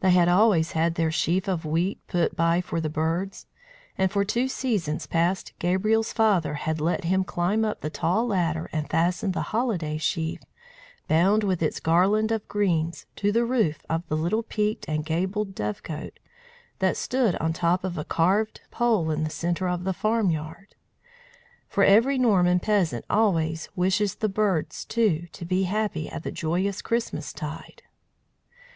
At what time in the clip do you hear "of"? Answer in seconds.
1.46-1.64, 12.32-12.48, 13.88-14.02, 17.84-17.96, 19.68-19.84